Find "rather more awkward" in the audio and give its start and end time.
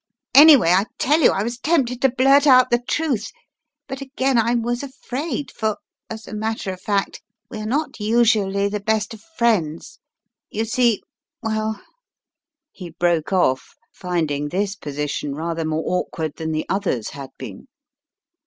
15.35-16.37